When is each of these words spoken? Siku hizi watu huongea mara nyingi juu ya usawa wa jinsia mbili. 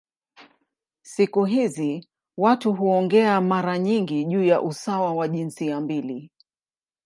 Siku 1.03 1.45
hizi 1.45 2.07
watu 2.37 2.73
huongea 2.73 3.41
mara 3.41 3.79
nyingi 3.79 4.25
juu 4.25 4.43
ya 4.43 4.61
usawa 4.61 5.13
wa 5.13 5.27
jinsia 5.27 5.79
mbili. 5.81 6.31